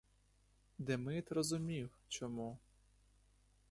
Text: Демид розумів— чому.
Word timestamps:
Демид 0.79 1.27
розумів— 1.31 1.89
чому. 2.07 2.57